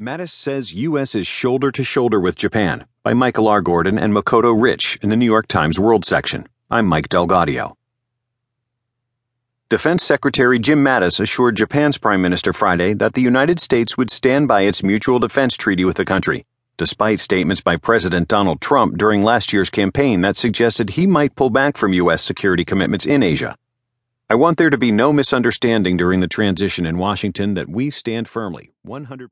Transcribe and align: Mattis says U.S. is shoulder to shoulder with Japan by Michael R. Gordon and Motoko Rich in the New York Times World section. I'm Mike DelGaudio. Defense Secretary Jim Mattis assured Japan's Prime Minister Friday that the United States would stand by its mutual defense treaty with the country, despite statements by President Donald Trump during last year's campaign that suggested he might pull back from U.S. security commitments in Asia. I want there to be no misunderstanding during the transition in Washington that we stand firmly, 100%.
Mattis 0.00 0.30
says 0.30 0.74
U.S. 0.74 1.14
is 1.14 1.26
shoulder 1.26 1.70
to 1.70 1.84
shoulder 1.84 2.18
with 2.18 2.34
Japan 2.34 2.86
by 3.02 3.14
Michael 3.14 3.46
R. 3.46 3.60
Gordon 3.60 3.98
and 3.98 4.12
Motoko 4.12 4.58
Rich 4.60 4.98
in 5.02 5.10
the 5.10 5.16
New 5.16 5.26
York 5.26 5.46
Times 5.46 5.78
World 5.78 6.04
section. 6.04 6.48
I'm 6.70 6.86
Mike 6.86 7.08
DelGaudio. 7.08 7.74
Defense 9.68 10.02
Secretary 10.02 10.58
Jim 10.58 10.82
Mattis 10.82 11.20
assured 11.20 11.56
Japan's 11.56 11.98
Prime 11.98 12.20
Minister 12.22 12.52
Friday 12.52 12.94
that 12.94 13.12
the 13.12 13.22
United 13.22 13.60
States 13.60 13.96
would 13.96 14.10
stand 14.10 14.48
by 14.48 14.62
its 14.62 14.82
mutual 14.82 15.18
defense 15.18 15.56
treaty 15.56 15.84
with 15.84 15.96
the 15.96 16.04
country, 16.04 16.46
despite 16.78 17.20
statements 17.20 17.60
by 17.60 17.76
President 17.76 18.28
Donald 18.28 18.60
Trump 18.60 18.96
during 18.96 19.22
last 19.22 19.52
year's 19.52 19.70
campaign 19.70 20.22
that 20.22 20.36
suggested 20.36 20.90
he 20.90 21.06
might 21.06 21.36
pull 21.36 21.50
back 21.50 21.76
from 21.76 21.92
U.S. 21.92 22.24
security 22.24 22.64
commitments 22.64 23.06
in 23.06 23.22
Asia. 23.22 23.56
I 24.28 24.34
want 24.34 24.56
there 24.56 24.70
to 24.70 24.78
be 24.78 24.90
no 24.90 25.12
misunderstanding 25.12 25.98
during 25.98 26.20
the 26.20 26.26
transition 26.26 26.86
in 26.86 26.96
Washington 26.96 27.54
that 27.54 27.68
we 27.68 27.90
stand 27.90 28.26
firmly, 28.26 28.72
100%. 28.86 29.28